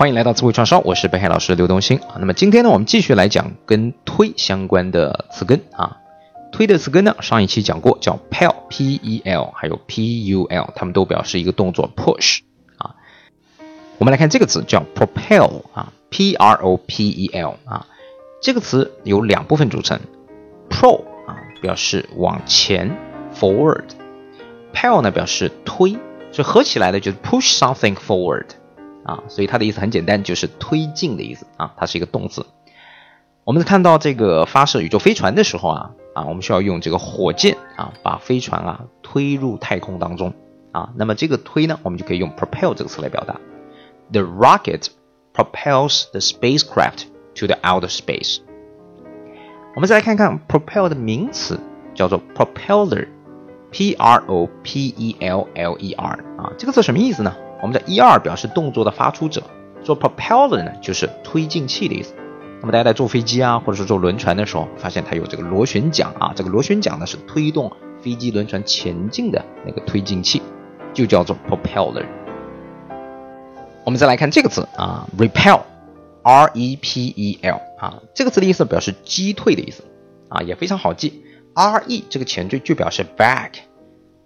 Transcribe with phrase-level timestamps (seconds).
[0.00, 2.16] 欢迎来到词汇串烧，我是北海老师刘东兴啊。
[2.18, 5.98] 那么今天呢，我们继续来讲跟推相关的词根啊。
[6.50, 12.38] 推的词根呢，上一期讲过，叫 pel，p-e-l，还有 p-u-l，它们都表示一个动作 push
[12.78, 12.96] 啊。
[13.98, 17.86] 我们来看这个词叫 propel 啊，p-r-o-p-e-l 啊。
[18.40, 20.00] 这个词由两部分组成
[20.70, 22.96] ，pro 啊表示往前
[23.38, 25.92] forward，pel 呢表示推，
[26.32, 28.46] 所以合起来呢就是 push something forward
[29.04, 29.22] 啊。
[29.28, 32.46] 所以它的意思很简单，就是推进的意思啊，它是一个动词。
[33.44, 35.90] 我们在看到这个发射宇宙飞船的时候啊。
[36.12, 40.34] 啊，我们需要用这个火箭啊，把飞船啊推入太空当中
[40.72, 40.90] 啊。
[40.96, 43.38] 那么这个推呢，我们就可以用 propel 这个词来表达。
[44.10, 44.88] The rocket
[45.32, 47.04] propels the spacecraft
[47.36, 48.40] to the outer space。
[49.76, 51.60] 我们再来看看 propel 的名词，
[51.94, 57.36] 叫做 propeller，p r o p e l l e r 啊，这个词什么意思呢？
[57.62, 59.42] 我们在一二表示动作的发出者，
[59.84, 62.14] 说 propeller 呢就是推进器的意思。
[62.60, 67.72] 那么大家在坐飞机啊，或者是坐轮船的时候，发现它有这个螺旋桨啊，这个螺旋桨呢是推动
[68.02, 70.42] 飞机、轮船前进的那个推进器，
[70.92, 72.04] 就叫做 propeller。
[73.84, 79.82] 我们再来看这个词啊，repel，r e p e l 啊，这个词的意思表示击退的意思
[80.28, 83.52] 啊，也非常好记，r e 这个前缀就表示 back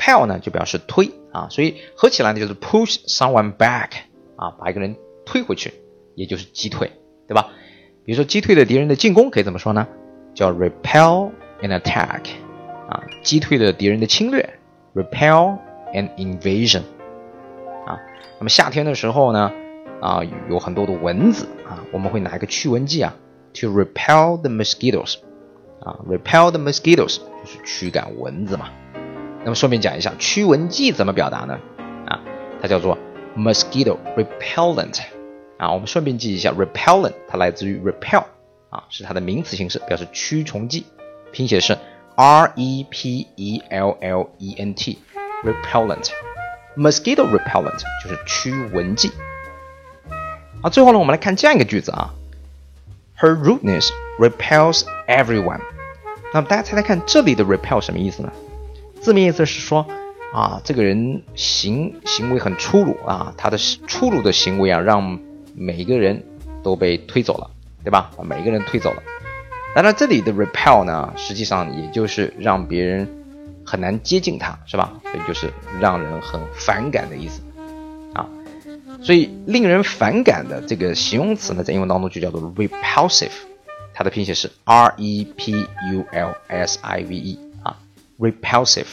[0.00, 3.90] back，pel 呢就表示推啊，所以合起来呢就是 push someone back
[4.36, 5.74] 啊，把一个人推回去，
[6.14, 6.90] 也就是击退，
[7.28, 7.48] 对吧？
[8.04, 9.86] 比如说击退了敌人的进攻，可以怎么说呢？
[10.34, 12.22] 叫 repel an attack，
[12.88, 14.58] 啊，击退了敌人的侵略
[14.94, 15.58] ，repel
[15.92, 16.82] an invasion，
[17.86, 17.98] 啊，
[18.38, 19.52] 那么夏天的时候呢，
[20.00, 23.14] 啊，有很多的蚊子啊，我们会拿一个驱蚊剂啊
[23.52, 25.16] ，to repel the mosquitoes，
[25.80, 28.70] 啊，repel the mosquitoes 就是驱赶蚊子嘛。
[29.42, 31.58] 那么顺便讲一下，驱蚊剂怎么表达呢？
[32.06, 32.20] 啊，
[32.60, 32.98] 它叫做
[33.36, 35.00] mosquito repellent。
[35.56, 38.24] 啊，我们顺便记一下，repellent 它来自于 repel
[38.70, 40.86] 啊，是它的名词形式，表示驱虫剂，
[41.32, 41.76] 拼写是
[42.16, 49.12] r e p e l l e n t，repellent，mosquito repellent 就是驱蚊剂。
[50.62, 52.14] 啊，最后呢，我们来看这样一个句子啊
[53.18, 55.60] ，Her rudeness repels everyone。
[56.32, 58.32] 那么大家猜猜看，这里的 repel 什么意思呢？
[59.00, 59.86] 字面意思是说
[60.32, 65.18] 啊，这个人行行为很粗鲁啊，他的粗鲁的行为啊，让
[65.54, 66.22] 每一个人
[66.62, 67.50] 都被推走了，
[67.82, 68.10] 对吧？
[68.16, 69.02] 把，每一个人推走了。
[69.74, 73.08] 当然，这里的 repel 呢，实际上也就是让别人
[73.64, 74.92] 很难接近他，是吧？
[75.02, 75.50] 所以就是
[75.80, 77.40] 让人很反感的意思
[78.14, 78.28] 啊。
[79.02, 83.30] 所以令人反感的这个形容词呢，在英文当中就叫做 repulsive，
[83.94, 87.38] 它的拼写是 r e p u l s i v e
[88.20, 88.86] ，repulsive。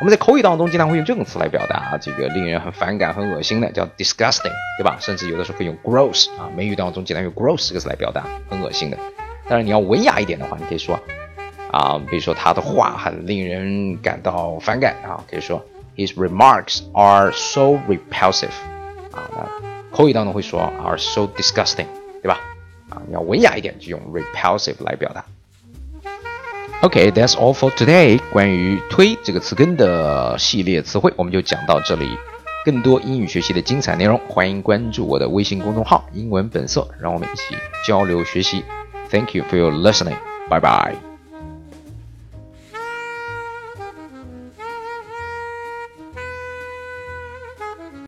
[0.00, 4.96] 我们在口语当中经常会用这种词来表达啊这个令人很反感、很恶心的，叫 disgusting，对吧？
[5.00, 8.98] 甚至有的时候会用 gross 啊，美语当中经常用 gross 这个词来表达很恶心的。
[9.48, 11.00] 当然你要文雅一点的话，你可以说
[11.72, 15.60] 啊，比如说他的话很令人感到反感啊，可以说
[15.96, 18.54] his remarks are so repulsive
[19.10, 19.28] 啊。
[19.32, 19.48] 那
[19.90, 21.86] 口语当中会说 are so disgusting，
[22.22, 22.38] 对吧？
[22.88, 25.24] 啊，你要文雅一点就用 repulsive 来表达。
[26.80, 28.20] Okay, that's all for today.
[28.30, 32.16] 关于“推”这个词根的系列词汇，我们就讲到这里。
[32.64, 37.56] 更多英语学习的精彩内容，欢迎关注我的微信公众号“英文本色”，让我们一起
[37.86, 38.62] 交流学习。
[39.10, 40.18] Thank you for your listening.
[40.48, 41.07] Bye bye.